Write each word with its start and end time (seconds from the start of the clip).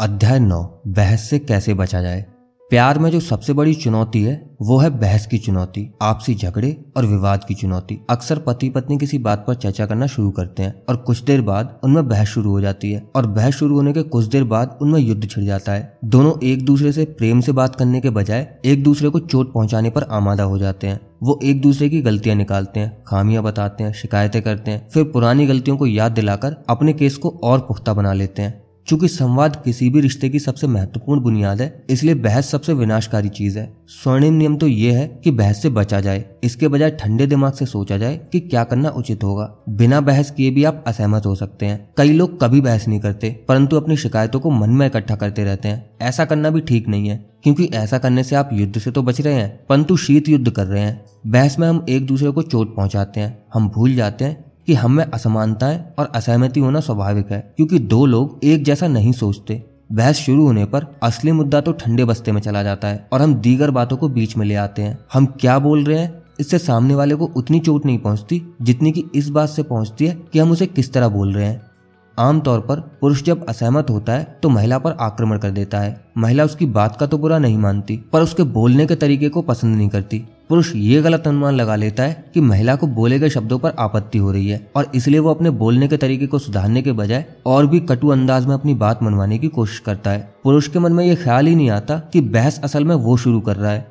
अध्याय 0.00 0.38
नौ, 0.38 0.82
बहस 0.86 1.30
से 1.30 1.38
कैसे 1.38 1.74
बचा 1.74 2.02
जाए? 2.02 2.26
प्यार 2.70 2.98
में 2.98 3.10
जो 3.10 3.20
सबसे 3.20 3.52
बड़ी 3.52 3.74
चुनौती 3.74 4.22
है, 4.22 4.50
वो 4.62 4.78
है 4.78 4.90
बहस 4.90 5.26
की 5.26 5.38
चुनौती, 5.38 5.94
आपसी 6.02 6.34
झगड़े 6.34 6.84
और 6.96 7.06
विवाद 7.06 7.44
की 7.44 7.54
चुनौती। 7.54 7.98
अक्सर 8.10 8.38
पति 8.38 8.70
पत्नी 8.70 8.98
किसी 8.98 9.18
बात 9.18 9.44
पर 9.46 9.54
चर्चा 9.54 9.86
करना 9.86 10.06
शुरू 10.06 10.30
करते 10.30 10.62
हैं 10.62 10.82
और 10.88 10.96
कुछ 10.96 11.22
देर 11.22 11.42
बाद 11.42 11.80
उनमें 11.84 12.08
बहस 12.08 12.28
शुरू 12.28 12.50
हो 12.50 12.60
जाती 12.60 12.92
है 12.92 13.10
और 13.16 13.26
बहस 13.26 13.54
शुरू 13.54 13.74
होने 13.74 13.92
के 13.92 14.02
कुछ 14.02 14.24
देर 14.24 14.44
बाद 14.44 14.78
उनमें 14.82 15.00
युद्ध 15.00 15.28
छिड़ 15.30 15.44
जाता 15.44 15.72
है। 15.72 15.98
दोनों 16.04 16.32
एक 16.42 16.64
दूसरे 16.64 16.92
से 16.92 17.04
प्रेम 17.04 17.40
से 17.40 17.52
बात 17.52 17.76
करने 17.76 18.00
के 18.00 18.10
बजाय 18.10 18.58
एक 18.64 18.84
दूसरे 18.84 19.08
को 19.08 19.18
चोट 19.18 19.52
पहुँचाने 19.52 19.90
पर 19.90 20.02
आमादा 20.02 20.44
हो 20.44 20.58
जाते 20.58 20.86
हैं। 20.86 21.00
वो 21.22 21.38
एक 21.42 21.62
दूसरे 21.62 21.88
की 21.88 22.02
गलतियाँ 22.02 22.36
निकालते 22.36 22.80
हैं, 22.80 23.04
खामियाँ 23.06 23.42
बताते 23.42 23.84
हैं, 23.84 23.92
शिकायतें 23.92 24.42
करते 24.42 24.70
हैं, 24.70 24.88
फिर 24.88 25.04
पुरानी 25.04 25.46
गलतियों 25.46 25.76
को 25.76 25.86
याद 25.86 26.12
दिलाकर 26.12 26.56
अपने 26.68 26.92
केस 26.92 27.16
को 27.16 27.40
और 27.44 27.58
पुख्ता 27.58 27.94
बना 27.94 28.12
लेते 28.12 28.42
हैं। 28.42 28.69
चूँकि 28.86 29.08
संवाद 29.08 29.56
किसी 29.56 29.88
भी 29.90 30.00
रिश्ते 30.00 30.28
की 30.28 30.38
सबसे 30.38 30.66
महत्वपूर्ण 30.66 31.20
बुनियाद 31.20 31.60
है, 31.60 31.84
इसलिए 31.90 32.14
बहस 32.14 32.50
सबसे 32.50 32.72
विनाशकारी 32.72 33.28
चीज़ 33.28 33.58
है। 33.58 33.72
स्वर्णिम 33.92 34.34
नियम 34.34 34.56
तो 34.56 34.66
ये 34.66 34.92
है 34.92 35.06
कि 35.24 35.30
बहस 35.30 35.62
से 35.62 35.70
बचा 35.70 36.00
जाए। 36.00 36.24
इसके 36.44 36.68
बजाय 36.68 36.90
ठंडे 36.90 37.26
दिमाग 37.26 37.52
से 37.52 37.66
सोचा 37.66 37.98
जाए 37.98 38.16
कि 38.32 38.40
क्या 38.40 38.64
करना 38.64 38.88
उचित 38.90 39.24
होगा। 39.24 39.48
बिना 39.68 40.00
बहस 40.00 40.30
किए 40.30 40.50
भी 40.50 40.64
आप 40.64 40.84
असहमत 40.86 41.26
हो 41.26 41.34
सकते 41.34 41.66
हैं। 41.66 41.88
कई 41.96 42.12
लोग 42.12 42.40
कभी 42.40 42.60
बहस 42.60 42.88
नहीं 42.88 43.00
करते, 43.00 43.30
परंतु 43.48 43.76
अपनी 43.76 43.96
शिकायतों 43.96 44.40
को 44.40 44.50
मन 44.50 44.70
में 44.70 44.86
इकट्ठा 44.86 45.16
करते 45.16 45.44
रहते 45.44 45.68
हैं। 45.68 45.90
ऐसा 46.02 46.24
करना 46.24 46.50
भी 46.50 46.60
ठीक 46.60 46.88
नहीं 46.88 47.08
है, 47.08 47.24
क्योंकि 47.42 47.70
ऐसा 47.74 47.98
करने 47.98 48.24
से 48.24 48.36
आप 48.36 48.50
युद्ध 48.52 48.78
से 48.78 48.90
तो 48.90 49.02
बच 49.02 49.20
रहे 49.20 49.34
हैं, 49.34 49.58
परंतु 49.68 49.96
शीत 49.96 50.28
युद्ध 50.28 50.50
कर 50.50 50.66
रहे 50.66 50.82
हैं। 50.82 51.04
बहस 51.26 51.58
में 51.58 51.68
हम 51.68 51.84
एक 51.88 52.06
दूसरे 52.06 52.30
को 52.30 52.42
चोट 52.42 52.76
पहुंचाते 52.76 53.20
हैं, 53.20 53.38
हम 53.54 53.68
भूल 53.68 53.94
जाते 53.94 54.24
हैं 54.24 54.44
कि 54.68 54.74
हम 54.74 54.92
में 54.92 55.04
असमानताएँ 55.04 55.80
और 55.98 56.12
असहमति 56.14 56.60
होना 56.60 56.80
स्वाभाविक 56.80 57.30
है, 57.30 57.40
क्योंकि 57.56 57.78
दो 57.78 58.04
लोग 58.06 58.38
एक 58.44 58.64
जैसा 58.64 58.88
नहीं 58.88 59.12
सोचते। 59.12 59.62
बहस 59.92 60.16
शुरू 60.16 60.46
होने 60.46 60.64
पर 60.64 60.86
असली 61.02 61.32
मुद्दा 61.32 61.60
तो 61.60 61.72
ठंडे 61.72 62.04
बस्ते 62.04 62.32
में 62.32 62.40
चला 62.40 62.62
जाता 62.62 62.88
है 62.88 63.08
और 63.12 63.22
हम 63.22 63.34
दीगर 63.34 63.70
बातों 63.70 63.96
को 63.96 64.08
बीच 64.08 64.36
में 64.36 64.46
ले 64.46 64.54
आते 64.54 64.82
हैं। 64.82 64.98
हम 65.12 65.26
क्या 65.40 65.58
बोल 65.58 65.84
रहे 65.84 65.98
हैं? 65.98 66.22
इससे 66.40 66.58
सामने 66.58 66.94
वाले 66.94 67.14
को 67.14 67.30
उतनी 67.36 67.60
चोट 67.60 67.86
नहीं 67.86 67.98
पहुँचती 67.98 68.42
जितनी 68.62 68.92
कि 68.92 69.04
इस 69.14 69.28
बात 69.28 69.48
से 69.48 69.62
पहुँचती 69.62 70.06
है 70.06 70.14
कि 70.32 70.38
हम 70.38 70.50
उसे 70.50 70.66
किस 70.66 70.92
तरह 70.92 71.08
बोल 71.08 71.32
रहे 71.32 71.46
हैं। 71.46 71.69
आमतौर 72.18 72.60
पर 72.60 72.80
पुरुष 73.00 73.22
जब 73.22 73.44
असहमत 73.48 73.90
होता 73.90 74.12
है 74.12 74.24
तो 74.42 74.48
महिला 74.48 74.78
पर 74.78 74.96
आक्रमण 75.00 75.38
कर 75.38 75.50
देता 75.50 75.78
है। 75.80 76.00
महिला 76.18 76.44
उसकी 76.44 76.66
बात 76.68 76.96
का 76.96 77.06
तो 77.06 77.18
बुरा 77.18 77.38
नहीं 77.38 77.58
मानती, 77.58 77.96
पर 78.12 78.22
उसके 78.22 78.42
बोलने 78.42 78.86
के 78.86 78.94
तरीके 78.96 79.28
को 79.28 79.42
पसंद 79.42 79.76
नहीं 79.76 79.88
करती। 79.88 80.18
पुरुष 80.48 80.72
ये 80.76 81.00
गलत 81.02 81.26
अनुमान 81.26 81.54
लगा 81.54 81.76
लेता 81.76 82.02
है 82.02 82.24
कि 82.34 82.40
महिला 82.40 82.74
को 82.76 82.86
बोले 82.88 83.18
गए 83.18 83.28
शब्दों 83.30 83.58
पर 83.58 83.74
आपत्ति 83.78 84.18
हो 84.18 84.32
रही 84.32 84.48
है, 84.48 84.70
और 84.76 84.90
इसलिए 84.94 85.20
वो 85.20 85.30
अपने 85.30 85.50
बोलने 85.52 85.88
के 85.88 85.96
तरीके 85.96 86.26
को 86.26 86.38
सुधारने 86.38 86.82
के 86.82 86.92
बजाय 86.92 87.24
और 87.46 87.66
भी 87.66 87.80
कटु 87.80 88.08
अंदाज 88.08 88.46
में 88.46 88.54
अपनी 88.54 88.74
बात 88.74 89.02
मनवाने 89.02 89.38
की 89.38 89.48
कोशिश 89.48 89.78
करता 89.78 90.10
है। 90.10 90.28
पुरुष 90.44 90.68
के 90.68 90.78
मन 90.78 90.92
में 90.92 91.04
ये 91.04 91.14
ख्याल 91.14 91.46
ही 91.46 91.54
नहीं 91.54 91.70
आता 91.70 91.98
कि 92.12 92.20
बहस 92.20 92.60
असल 92.64 92.84
में 92.84 92.94
वो 92.96 93.16
शुरू 93.16 93.40
कर 93.40 93.56
रहा 93.56 93.72
है। 93.72 93.86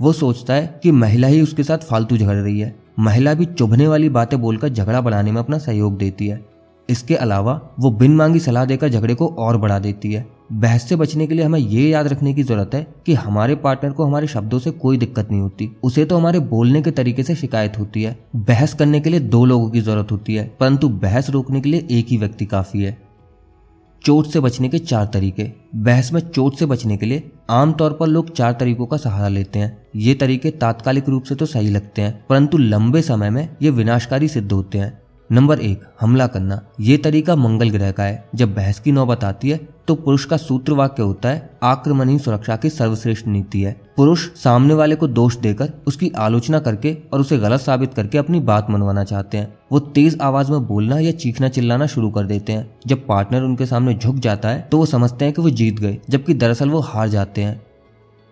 वो 0.00 0.12
सोचता 0.12 0.54
है 0.54 0.78
कि 0.82 0.90
महिला 0.92 1.28
ही 1.28 1.40
उसके 1.42 1.62
साथ 1.62 1.78
फालतू 1.80 2.16
झगड़ 2.16 2.36
रही 2.36 2.58
है। 2.60 2.74
महिला 2.98 3.34
भी 3.34 3.44
चुभने 3.46 3.88
वाली 3.88 4.08
बातें 4.08 4.40
बोलकर 4.40 4.68
झगड़ा 4.68 5.00
बढ़ाने 5.00 5.32
में 5.32 5.40
अपना 5.40 5.58
सहयोग 5.58 5.96
देती 5.98 6.26
है। 6.26 6.44
इसके 6.88 7.14
अलावा 7.16 7.60
वो 7.80 7.90
बिन 7.90 8.14
मांगी 8.16 8.40
सलाह 8.40 8.64
देकर 8.64 8.88
झगड़े 8.88 9.14
को 9.14 9.26
और 9.28 9.56
बढ़ा 9.56 9.78
देती 9.78 10.12
है। 10.12 10.26
बहस 10.52 10.88
से 10.88 10.96
बचने 10.96 11.26
के 11.26 11.34
लिए 11.34 11.44
हमें 11.44 11.58
ये 11.58 11.88
याद 11.88 12.06
रखने 12.06 12.32
की 12.34 12.42
ज़रूरत 12.42 12.74
है 12.74 12.86
कि 13.06 13.14
हमारे 13.14 13.54
पार्टनर 13.56 13.90
को 13.92 14.04
हमारे 14.04 14.26
शब्दों 14.26 14.58
से 14.58 14.70
कोई 14.70 14.98
दिक्कत 14.98 15.30
नहीं 15.30 15.40
होती। 15.40 15.70
उसे 15.82 16.04
तो 16.04 16.16
हमारे 16.16 16.38
बोलने 16.42 16.82
के 16.82 16.90
तरीके 16.90 17.22
से 17.22 17.34
शिकायत 17.34 17.78
होती 17.78 18.02
है। 18.02 18.16
बहस 18.36 18.74
करने 18.74 19.00
के 19.00 19.10
लिए 19.10 19.20
दो 19.20 19.44
लोगों 19.44 19.68
की 19.70 19.80
ज़रूरत 19.80 20.12
होती 20.12 20.34
है, 20.34 20.46
परंतु 20.60 20.88
बहस 20.88 21.28
रोकने 21.30 21.60
के 21.60 21.68
लिए 21.68 21.86
एक 21.90 22.06
ही 22.08 22.16
व्यक्ति 22.16 22.46
काफ़ी 22.46 22.82
है। 22.82 22.96
चोट 24.04 24.26
से 24.26 24.40
बचने 24.40 24.68
के 24.68 24.78
चार 24.78 25.06
तरीके। 25.06 25.50
बहस 25.76 26.12
में 26.12 26.20
चोट 26.20 26.54
से 26.54 26.66
बचने 26.66 26.96
के 26.96 27.06
लिए 27.06 27.30
आमतौर 27.50 27.92
पर 27.92 28.06
लोग 28.06 28.32
चार 28.32 28.52
तरीकों 28.52 28.86
का 28.86 28.96
सहारा 28.96 29.28
लेते 29.28 29.58
हैं। 29.58 29.76
ये 29.96 30.14
तरीके 30.14 30.50
तात्कालिक 30.52 31.08
रूप 31.08 31.24
से 31.24 31.34
तो 31.34 31.46
सही 31.46 31.70
लगते 31.70 32.02
हैं, 32.02 32.24
परंतु 32.28 32.58
लंबे 32.58 33.02
समय 33.02 33.30
में 33.30 33.48
ये 33.62 33.70
विनाशकारी 33.70 34.28
सिद्ध 34.28 34.50
होते 34.52 34.78
हैं। 34.78 34.92
नंबर 35.30 35.58
एक, 35.58 35.80
हमला 36.00 36.26
करना। 36.26 36.60
ये 36.80 36.96
तरीका 36.96 37.34
मंगल 37.36 37.70
ग्रह 37.70 37.90
का 37.92 38.02
है। 38.02 38.28
जब 38.34 38.54
बहस 38.54 38.78
की 38.80 38.92
नौबत 38.92 39.24
आती 39.24 39.50
है 39.50 39.56
तो 39.88 39.94
पुरुष 39.94 40.24
का 40.24 40.36
सूत्र 40.36 40.72
वाक्य 40.72 41.02
होता 41.02 41.28
है, 41.28 41.50
आक्रमण 41.62 42.08
ही 42.08 42.18
सुरक्षा 42.18 42.56
की 42.56 42.70
सर्वश्रेष्ठ 42.70 43.26
नीति 43.26 43.62
है। 43.62 43.72
पुरुष 43.96 44.26
सामने 44.36 44.74
वाले 44.74 44.94
को 44.94 45.06
दोष 45.08 45.36
देकर, 45.36 45.70
उसकी 45.86 46.10
आलोचना 46.16 46.58
करके 46.58 46.96
और 47.12 47.20
उसे 47.20 47.38
गलत 47.38 47.60
साबित 47.60 47.94
करके 47.94 48.18
अपनी 48.18 48.40
बात 48.42 48.70
मनवाना 48.70 49.04
चाहते 49.04 49.38
हैं। 49.38 49.54
वो 49.72 49.78
तेज 49.78 50.18
आवाज़ 50.20 50.50
में 50.52 50.66
बोलना 50.66 50.98
या 50.98 51.12
चीखना 51.12 51.48
चिल्लाना 51.48 51.86
शुरू 51.86 52.10
कर 52.10 52.24
देते 52.24 52.52
हैं। 52.52 52.68
जब 52.86 53.06
पार्टनर 53.06 53.42
उनके 53.42 53.66
सामने 53.66 53.94
झुक 53.94 54.16
जाता 54.18 54.48
है 54.48 54.60
तो 54.62 54.78
वो 54.78 54.86
समझते 54.86 55.24
हैं 55.24 55.34
कि 55.34 55.42
वो 55.42 55.50
जीत 55.52 55.80
गए, 55.80 55.98
जबकि 56.10 56.34
दरअसल 56.34 56.70
वो 56.70 56.80
हार 56.80 57.08
जाते 57.08 57.42
हैं। 57.42 57.60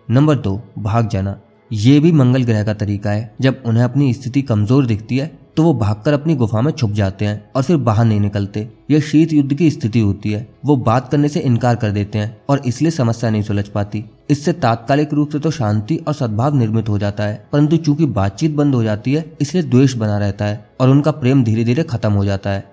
नंबर 0.07 0.35
दो, 0.37 0.61
भाग 0.79 1.07
जाना। 1.07 1.39
ये 1.71 1.99
भी 1.99 2.11
मंगल 2.13 2.43
ग्रह 2.43 2.63
का 2.63 2.73
तरीका 2.75 3.11
है। 3.11 3.33
जब 3.41 3.63
उन्हें 3.65 3.83
अपनी 3.83 4.13
स्थिति 4.13 4.41
कमज़ोर 4.43 4.85
दिखती 4.85 5.17
है 5.17 5.31
तो 5.57 5.63
वो 5.63 5.73
भागकर 5.73 6.13
अपनी 6.13 6.33
गुफा 6.35 6.61
में 6.61 6.71
छुप 6.71 6.91
जाते 6.91 7.25
हैं 7.25 7.49
और 7.55 7.63
फिर 7.63 7.77
बाहर 7.77 8.05
नहीं 8.05 8.19
निकलते। 8.19 8.67
यह 8.91 8.99
शीत 9.01 9.31
युद्ध 9.33 9.53
की 9.53 9.69
स्थिति 9.71 9.99
होती 9.99 10.31
है। 10.31 10.47
वो 10.65 10.75
बात 10.77 11.09
करने 11.11 11.29
से 11.29 11.39
इनकार 11.39 11.75
कर 11.75 11.91
देते 11.91 12.17
हैं 12.17 12.37
और 12.49 12.61
इसलिए 12.65 12.91
समस्या 12.91 13.29
नहीं 13.29 13.41
सुलझ 13.41 13.67
पाती। 13.67 14.03
इससे 14.29 14.53
तात्कालिक 14.53 15.13
रूप 15.13 15.29
से 15.29 15.39
तो 15.39 15.51
शांति 15.51 15.95
और 15.97 16.13
सद्भाव 16.13 16.55
निर्मित 16.55 16.89
हो 16.89 16.97
जाता 16.99 17.23
है, 17.23 17.43
परंतु 17.51 17.77
चूँकि 17.77 18.05
बातचीत 18.05 18.51
बंद 18.51 18.75
हो 18.75 18.83
जाती 18.83 19.13
है, 19.13 19.25
इसलिए 19.41 19.63
द्वेष 19.63 19.93
बना 19.93 20.17
रहता 20.17 20.45
है 20.45 20.65
और 20.81 20.89
उनका 20.89 21.11
प्रेम 21.11 21.43
धीरे 21.43 21.63
धीरे 21.63 21.83
खत्म 21.83 22.11
हो 22.11 22.25
जाता 22.25 22.49
है। 22.49 22.65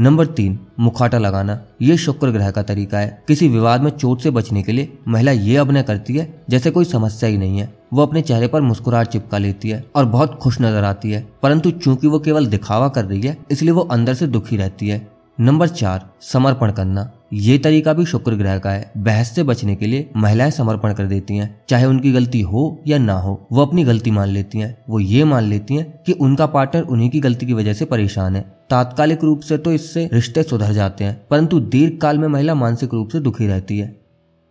नंबर 0.00 0.26
तीन, 0.26 0.58
मुखाटा 0.80 1.18
लगाना। 1.18 1.58
ये 1.82 1.96
शुक्र 1.96 2.30
ग्रह 2.30 2.50
का 2.50 2.62
तरीका 2.62 2.98
है। 2.98 3.22
किसी 3.28 3.48
विवाद 3.48 3.82
में 3.82 3.90
चोट 3.90 4.20
से 4.20 4.30
बचने 4.30 4.62
के 4.62 4.72
लिए 4.72 4.98
महिला 5.08 5.32
ये 5.32 5.56
अभिनय 5.56 5.82
करती 5.82 6.16
है, 6.16 6.42
जैसे 6.50 6.70
कोई 6.70 6.84
समस्या 6.84 7.28
ही 7.30 7.38
नहीं 7.38 7.58
है। 7.58 7.72
वो 7.92 8.02
अपने 8.02 8.22
चेहरे 8.22 8.46
पर 8.46 8.60
मुस्कुराहट 8.60 9.08
चिपका 9.08 9.38
लेती 9.38 9.70
है 9.70 9.84
और 9.96 10.04
बहुत 10.04 10.34
खुश 10.34 10.60
नज़र 10.60 10.84
आती 10.84 11.10
है। 11.10 11.26
परंतु 11.42 11.70
चूँकि 11.70 12.06
वो 12.06 12.18
केवल 12.18 12.46
दिखावा 12.46 12.88
कर 12.88 13.04
रही 13.04 13.20
है, 13.20 13.36
इसलिए 13.50 13.72
वो 13.72 13.80
अंदर 13.82 14.14
से 14.14 14.26
दुखी 14.26 14.56
रहती 14.56 14.88
है। 14.88 15.06
नंबर 15.40 15.68
चार, 15.68 16.10
समर्पण 16.22 16.72
करना। 16.72 17.10
ये 17.30 17.56
तरीका 17.58 17.92
भी 17.92 18.04
शुक्र 18.04 18.34
ग्रह 18.34 18.58
का 18.58 18.70
है। 18.70 18.90
बहस 18.96 19.34
से 19.34 19.42
बचने 19.42 19.74
के 19.76 19.86
लिए 19.86 20.08
महिलाएँ 20.16 20.50
समर्पण 20.50 20.92
कर 20.92 21.06
देती 21.06 21.36
हैं। 21.36 21.60
चाहे 21.68 21.86
उनकी 21.86 22.12
गलती 22.12 22.40
हो 22.40 22.82
या 22.86 22.98
ना 22.98 23.12
हो, 23.12 23.46
वो 23.52 23.62
अपनी 23.62 23.84
गलती 23.84 24.10
मान 24.10 24.28
लेती 24.28 24.58
हैं। 24.58 24.76
वो 24.88 25.00
ये 25.00 25.24
मान 25.24 25.44
लेती 25.44 25.74
हैं 25.74 26.02
कि 26.06 26.12
उनका 26.12 26.46
पार्टनर 26.46 26.82
उन्हीं 26.82 27.10
की 27.10 27.20
गलती 27.20 27.46
की 27.46 27.52
वजह 27.52 27.72
से 27.72 27.84
परेशान 27.84 28.36
है। 28.36 28.42
तात्कालिक 28.70 29.24
रूप 29.24 29.40
से 29.40 29.58
तो 29.58 29.72
इससे 29.72 30.08
रिश्ते 30.12 30.42
सुधर 30.42 30.72
जाते 30.72 31.04
हैं, 31.04 31.20
परंतु 31.30 31.60
दीर्घ 31.60 31.98
काल 31.98 32.18
में 32.18 32.28
महिला 32.28 32.54
मानसिक 32.54 32.94
रूप 32.94 33.08
से 33.08 33.20
दुखी 33.20 33.46
रहती 33.46 33.78
है। 33.78 33.99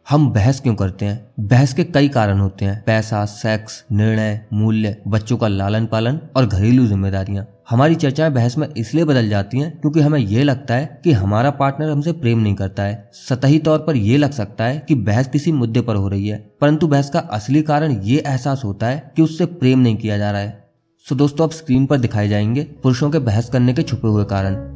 हम 0.09 0.29
बहस 0.29 0.59
क्यों 0.59 0.73
करते 0.75 1.05
हैं? 1.05 1.31
बहस 1.39 1.73
के 1.73 1.83
कई 1.83 2.07
कारण 2.09 2.39
होते 2.39 2.65
हैं। 2.65 2.83
पैसा 2.83 3.25
सेक्स 3.25 3.85
निर्णय, 3.91 4.45
मूल्य, 4.53 4.95
बच्चों 5.07 5.37
का 5.37 5.47
लालन 5.47 5.85
पालन 5.85 6.19
और 6.35 6.45
घरेलू 6.45 6.87
जिम्मेदारियाँ। 6.87 7.45
हमारी 7.69 7.95
चर्चाएँ 7.95 8.31
बहस 8.31 8.57
में 8.57 8.67
इसलिए 8.77 9.05
बदल 9.05 9.29
जाती 9.29 9.59
हैं 9.59 9.79
क्योंकि 9.81 9.99
हमें 9.99 10.19
यह 10.19 10.43
लगता 10.43 10.73
है 10.73 11.01
कि 11.03 11.11
हमारा 11.11 11.51
पार्टनर 11.51 11.89
हमसे 11.89 12.11
प्रेम 12.11 12.39
नहीं 12.39 12.55
करता 12.55 12.83
है। 12.83 13.09
सतही 13.13 13.59
तौर 13.59 13.79
पर 13.79 13.95
यह 13.95 14.17
लग 14.17 14.31
सकता 14.31 14.63
है 14.63 14.79
कि 14.79 14.95
बहस 14.95 15.27
किसी 15.27 15.51
मुद्दे 15.51 15.81
पर 15.81 15.95
हो 15.95 16.07
रही 16.07 16.27
है, 16.27 16.37
परंतु 16.61 16.87
बहस 16.87 17.09
का 17.09 17.19
असली 17.19 17.61
कारण 17.61 17.91
ये 17.91 18.23
एहसास 18.27 18.61
होता 18.65 18.87
है 18.87 19.11
कि 19.15 19.21
उससे 19.21 19.45
प्रेम 19.45 19.79
नहीं 19.79 19.95
किया 19.95 20.17
जा 20.17 20.31
रहा 20.31 20.41
है। 20.41 20.69
सो 21.09 21.15
दोस्तों, 21.15 21.45
अब 21.45 21.51
स्क्रीन 21.51 21.85
पर 21.85 21.97
दिखाए 21.97 22.27
जाएँगे 22.27 22.63
पुरुषों 22.63 23.09
के 23.11 23.19
बहस 23.19 23.49
करने 23.49 23.73
के 23.73 23.81
छुपे 23.81 24.07
हुए 24.07 24.25
कारण। 24.25 24.68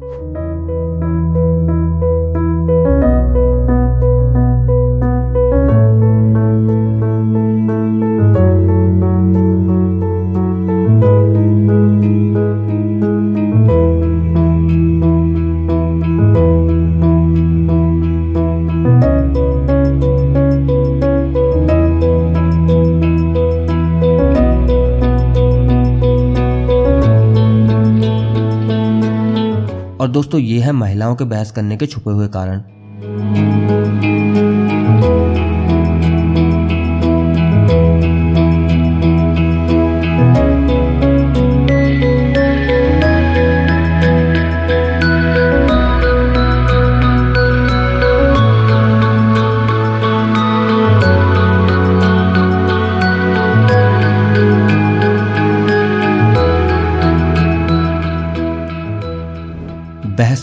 और 30.04 30.10
दोस्तों 30.10 30.40
ये 30.40 30.58
है 30.60 30.72
महिलाओं 30.72 31.14
के 31.16 31.24
बहस 31.24 31.50
करने 31.50 31.76
के 31.76 31.86
छुपे 31.86 32.10
हुए 32.10 32.26
कारण। 32.28 32.58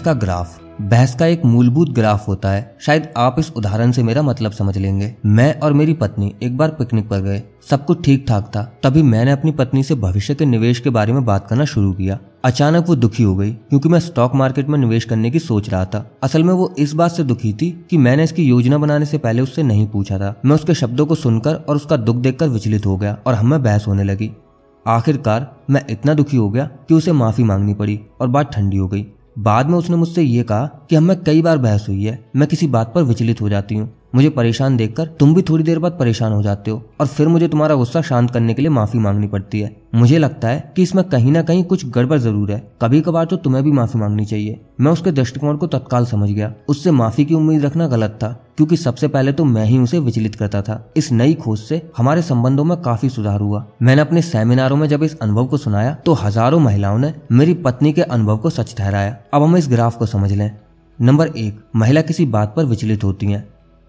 का 0.01 0.13
ग्राफ, 0.13 0.59
बहस 0.81 1.15
का 1.15 1.25
एक 1.25 1.45
मूलभूत 1.45 1.89
ग्राफ 1.89 2.27
होता 2.27 2.51
है। 2.51 2.75
शायद 2.81 3.07
आप 3.18 3.36
इस 3.39 3.51
उदाहरण 3.51 3.92
से 3.92 4.03
मेरा 4.03 4.21
मतलब 4.21 4.51
समझ 4.51 4.77
लेंगे। 4.77 5.13
मैं 5.25 5.59
और 5.59 5.74
मेरी 5.74 5.94
पत्नी 5.94 6.33
एक 6.44 6.57
बार 6.57 6.69
पिकनिक 6.69 7.09
पर 7.09 7.19
गए। 7.19 7.42
सब 7.69 7.86
कुछ 7.86 8.03
ठीक 8.06 8.25
ठाक 8.27 8.51
था। 8.56 8.63
तभी 8.83 9.01
मैंने 9.03 9.31
अपनी 9.31 9.51
पत्नी 9.51 9.83
से 9.83 9.95
भविष्य 9.95 10.36
के 10.36 10.45
निवेश 10.45 10.80
के 10.80 10.89
बारे 10.89 11.13
में 11.13 11.24
बात 11.25 11.48
करना 11.48 11.65
शुरू 11.65 11.92
किया। 11.94 12.19
अचानक 12.45 12.86
वो 12.88 12.95
दुखी 12.95 13.24
हो 13.24 13.36
गई, 13.36 13.51
क्योंकि 13.51 13.89
मैं 13.89 14.00
स्टॉक 14.00 14.36
मार्केट 14.36 14.69
में 14.69 14.77
निवेश 14.80 15.06
करने 15.06 15.31
की 15.31 15.39
सोच 15.39 15.69
रहा 15.69 15.86
था। 15.86 16.06
असल 16.24 16.44
में 16.44 16.54
वो 16.54 16.74
इस 16.77 16.94
बात 16.94 17.12
से 17.12 17.24
दुखी 17.24 17.54
थी 17.54 17.69
कि 17.89 17.97
मैंने 17.97 18.24
इसकी 18.24 18.44
योजना 18.44 18.77
बनाने 18.77 19.06
से 19.06 19.18
पहले 19.18 19.42
उससे 19.42 19.63
नहीं 19.63 19.88
पूछा 19.88 20.18
था। 20.19 20.36
मैं 20.45 20.56
उसके 20.56 20.74
शब्दों 20.74 21.06
को 21.06 21.15
सुनकर 21.15 21.56
और 21.56 21.75
उसका 21.75 21.97
दुख 21.97 22.15
देखकर 22.15 22.47
विचलित 22.47 22.86
हो 22.86 22.97
गया 22.97 23.18
और 23.27 23.33
हमें 23.33 23.62
बहस 23.63 23.88
होने 23.88 24.04
लगी। 24.04 24.31
आखिरकार 24.86 25.50
मैं 25.69 25.86
इतना 25.89 26.13
दुखी 26.13 26.38
हो 26.38 26.50
गया 26.50 26.65
कि 26.88 26.94
उसे 26.94 27.12
माफ़ी 27.12 27.44
मांगनी 27.44 27.74
पड़ी 27.74 28.00
और 28.21 28.27
बात 28.27 28.54
ठंडी 28.54 28.77
हो 28.77 28.88
गई। 28.88 29.06
बाद 29.36 29.69
में 29.69 29.78
उसने 29.78 29.95
मुझसे 29.95 30.22
ये 30.22 30.44
कहा 30.44 30.66
कि 30.89 30.95
हमें 30.95 31.24
कई 31.24 31.42
बार 31.42 31.57
बहस 31.57 31.86
हुई 31.89 32.04
है, 32.04 32.24
मैं 32.36 32.48
किसी 32.48 32.68
बात 32.68 32.92
पर 32.95 33.04
विचलित 33.04 33.42
हो 33.42 33.50
जाती 33.50 33.75
हूँ। 33.75 33.94
मुझे 34.13 34.29
परेशान 34.29 34.77
देखकर 34.77 35.07
तुम 35.19 35.33
भी 35.35 35.41
थोड़ी 35.41 35.63
देर 35.63 35.79
बाद 35.79 35.91
परेशान 35.99 36.31
हो 36.33 36.41
जाते 36.43 36.71
हो 36.71 36.81
और 37.01 37.07
फिर 37.07 37.27
मुझे 37.27 37.47
तुम्हारा 37.47 37.75
गुस्सा 37.75 38.01
शांत 38.01 38.31
करने 38.31 38.53
के 38.53 38.61
लिए 38.61 38.71
माफ़ी 38.71 38.99
मांगनी 38.99 39.27
पड़ती 39.27 39.59
है। 39.59 39.75
मुझे 39.95 40.17
लगता 40.17 40.47
है 40.47 40.71
कि 40.75 40.83
इसमें 40.83 41.03
कहीं 41.03 41.31
ना 41.31 41.41
कहीं 41.41 41.63
कुछ 41.63 41.85
गड़बड़ 41.87 42.17
ज़रूर 42.19 42.51
है। 42.51 42.61
कभी 42.81 43.01
कभार 43.01 43.25
तो 43.25 43.37
तुम्हें 43.37 43.63
भी 43.63 43.71
माफ़ी 43.71 43.99
मांगनी 43.99 44.25
चाहिए। 44.25 44.59
मैं 44.79 44.91
उसके 44.91 45.11
दृष्टिकोण 45.11 45.57
को 45.57 45.67
तत्काल 45.67 46.05
समझ 46.05 46.29
गया। 46.29 46.53
उससे 46.69 46.91
माफ़ी 46.91 47.25
की 47.25 47.33
उम्मीद 47.33 47.65
रखना 47.65 47.87
गलत 47.87 48.17
था, 48.23 48.29
क्योंकि 48.57 48.77
सबसे 48.77 49.07
पहले 49.07 49.31
तो 49.31 49.45
मैं 49.45 49.65
ही 49.65 49.77
उसे 49.79 49.99
विचलित 49.99 50.35
करता 50.35 50.61
था। 50.61 50.83
इस 50.97 51.11
नई 51.11 51.33
खोज 51.35 51.59
से 51.59 51.81
हमारे 51.97 52.21
संबंधों 52.21 52.63
में 52.63 52.77
काफ़ी 52.81 53.09
सुधार 53.09 53.39
हुआ। 53.39 53.65
मैंने 53.81 54.01
अपने 54.01 54.21
सेमिनारों 54.23 54.77
में 54.77 54.87
जब 54.87 55.03
इस 55.03 55.17
अनुभव 55.19 55.45
को 55.45 55.57
सुनाया 55.57 55.93
तो 55.95 56.13
हज़ारों 56.15 56.59
महिलाओं 56.59 56.97
ने 56.97 57.13
मेरी 57.31 57.53
पत्नी 57.55 57.93
के 57.93 58.01
अनुभव 58.03 58.37
को 58.37 58.49
सच 58.49 58.75
ठहराया। 58.77 59.17
अब 59.33 59.43
हम 59.43 59.57
इस 59.57 59.69
ग्राफ 59.69 59.97
को 59.97 60.05
समझ 60.07 60.31
लें। 60.31 60.51
नंबर 60.99 61.27
एक, 61.27 61.59
महिला 61.75 62.01
किसी 62.01 62.25
बात 62.27 62.53
पर 62.55 62.65
विचलित 62.65 63.03
होती 63.03 63.25
है। 63.25 63.47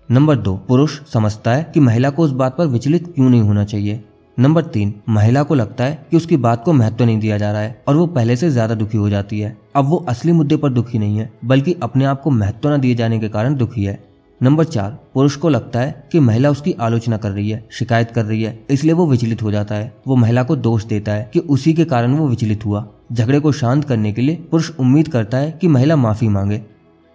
नंबर 0.09 0.37
दो, 0.37 0.55
पुरुष 0.69 0.99
समझता 1.13 1.53
है 1.53 1.71
कि 1.75 1.81
महिला 1.81 2.09
को 2.11 2.23
उस 2.23 2.31
बात 2.31 2.57
पर 2.57 2.67
विचलित 2.67 3.07
क्यों 3.15 3.29
नहीं 3.31 3.41
होना 3.41 3.65
चाहिए। 3.65 4.03
नंबर 4.39 4.63
तीन, 4.65 4.93
महिला 5.09 5.43
को 5.43 5.55
लगता 5.55 5.85
है 5.85 6.07
कि 6.11 6.17
उसकी 6.17 6.37
बात 6.37 6.65
को 6.65 6.73
महत्व 6.73 7.05
नहीं 7.05 7.19
दिया 7.19 7.39
जा 7.39 7.51
रहा 7.53 7.61
है 7.61 7.83
और 7.89 7.97
वो 7.97 8.07
पहले 8.07 8.37
से 8.37 8.51
ज़्यादा 8.51 8.75
दुखी 8.75 8.99
हो 8.99 9.09
जाती 9.11 9.41
है। 9.41 9.57
अब 9.77 9.85
वो 9.85 9.97
असली 10.09 10.33
मुद्दे 10.33 10.57
पर 10.57 10.71
दुखी 10.71 10.99
नहीं 10.99 11.19
है, 11.19 11.31
बल्कि 11.45 11.77
अपने 11.83 12.05
आप 12.05 12.21
को 12.23 12.31
महत्व 12.31 12.69
न 12.69 12.81
दिए 12.81 12.95
जाने 12.95 13.19
के 13.19 13.29
कारण 13.29 13.55
दुखी 13.55 13.85
है। 13.85 13.99
नंबर 14.41 14.65
चार, 14.65 14.99
पुरुष 15.15 15.37
को 15.37 15.49
लगता 15.49 15.81
है 15.81 16.09
कि 16.13 16.21
महिला 16.21 16.51
उसकी 16.51 16.73
आलोचना 16.73 17.17
कर 17.17 17.31
रही 17.31 17.51
है, 17.51 17.65
शिकायत 17.73 18.11
कर 18.11 18.25
रही 18.25 18.43
है, 18.43 18.59
इसलिए 18.71 18.93
वो 18.93 19.07
विचलित 19.07 19.43
हो 19.43 19.51
जाता 19.51 19.75
है। 19.75 19.93
वो 20.07 20.17
महिला 20.17 20.43
को 20.43 20.57
दोष 20.57 20.85
देता 20.85 21.13
है 21.13 21.31
कि 21.33 21.39
उसी 21.39 21.73
के 21.73 21.85
कारण 21.85 22.15
वो 22.15 22.29
विचलित 22.29 22.65
हुआ। 22.65 22.87
झगड़े 23.13 23.41
को 23.41 23.53
शांत 23.53 23.85
करने 23.85 24.13
के 24.13 24.23
लिए 24.23 24.37
पुरुष 24.51 24.71
उम्मीद 24.81 25.09
करता 25.09 25.39
है 25.39 25.53
कि 25.53 25.69
महिला 25.69 25.97
माफ़ी 25.97 26.29
मांगे। 26.29 26.63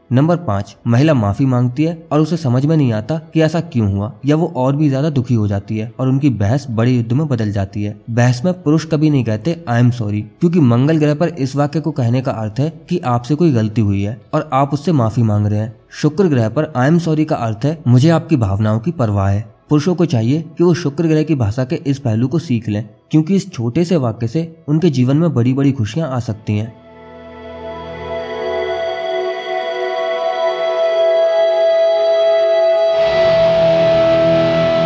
नंबर 0.10 0.36
पाँच, 0.38 0.76
महिला 0.88 1.14
माफ़ी 1.14 1.46
मांगती 1.46 1.84
है 1.84 2.08
और 2.12 2.20
उसे 2.20 2.38
समझ 2.38 2.66
में 2.66 2.76
नहीं 2.78 2.92
आता 2.94 3.18
कि 3.34 3.42
ऐसा 3.42 3.60
क्यों 3.64 3.92
हुआ, 3.92 4.12
या 4.26 4.36
वो 4.36 4.52
और 4.58 4.76
भी 4.76 4.88
ज़्यादा 4.90 5.10
दुखी 5.10 5.34
हो 5.34 5.48
जाती 5.48 5.78
है 5.78 5.92
और 6.00 6.08
उनकी 6.08 6.30
बहस 6.32 6.68
बड़े 6.70 6.92
युद्ध 6.92 7.14
में 7.14 7.28
बदल 7.28 7.52
जाती 7.52 7.84
है। 7.84 7.96
बहस 8.10 8.42
में 8.46 8.54
पुरुष 8.64 8.86
कभी 8.86 9.10
नहीं 9.10 9.24
कहते 9.24 9.58
आई 9.70 9.80
एम 9.80 9.90
सॉरी 9.92 10.22
क्योंकि 10.40 10.60
मंगल 10.62 10.98
ग्रह 10.98 11.16
पर 11.16 11.28
इस 11.30 11.56
वाक्य 11.56 11.80
को 11.80 11.92
कहने 11.92 12.22
का 12.22 12.32
अर्थ 12.34 12.60
है 12.60 12.70
कि 12.90 13.00
आपसे 13.08 13.36
कोई 13.36 13.52
गलती 13.54 13.82
हुई 13.82 14.02
है 14.02 14.20
और 14.34 14.50
आप 14.54 14.74
उससे 14.74 14.92
माफ़ी 14.94 15.24
मांग 15.24 15.48
रहे 15.48 15.60
हैं। 15.60 15.76
शुक्र 15.94 16.28
ग्रह 16.28 16.50
पर 16.50 16.72
आई 16.76 16.88
एम 16.88 17.00
सॉरी 17.00 17.26
का 17.26 17.36
अर्थ 17.38 17.66
है, 17.66 17.78
मुझे 17.88 18.10
आपकी 18.10 18.38
भावनाओं 18.38 18.80
की 18.80 18.92
परवाह 18.94 19.30
है। 19.30 19.46
पुरुषों 19.70 19.94
को 19.96 20.06
चाहिए 20.06 20.42
कि 20.58 20.64
वो 20.64 20.74
शुक्र 20.76 21.08
ग्रह 21.08 21.24
की 21.24 21.36
भाषा 21.36 21.64
के 21.66 21.76
इस 21.78 22.00
पहलू 22.00 22.28
को 22.28 22.40
सीख 22.40 22.68
लें, 22.70 22.84
क्योंकि 23.12 23.36
इस 23.36 23.52
छोटे 23.52 23.84
से 23.86 23.96
वाक्य 23.98 24.28
से 24.28 24.52
उनके 24.68 24.90
जीवन 24.90 25.18
में 25.18 25.34
बड़ी 25.34 25.54
बड़ी 25.54 25.72
खुशियाँ 25.72 26.10
आ 26.10 26.20
सकती 26.22 26.58
हैं। 26.58 26.74